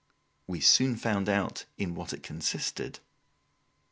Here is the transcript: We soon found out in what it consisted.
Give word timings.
We 0.47 0.61
soon 0.61 0.95
found 0.95 1.29
out 1.29 1.65
in 1.77 1.93
what 1.93 2.11
it 2.11 2.23
consisted. 2.23 3.01